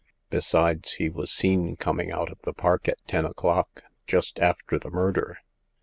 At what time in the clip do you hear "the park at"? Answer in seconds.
2.41-2.97